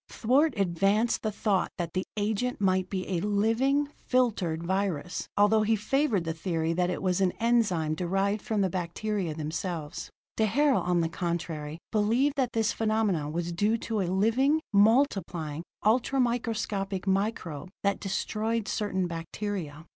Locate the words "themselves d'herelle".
9.35-10.81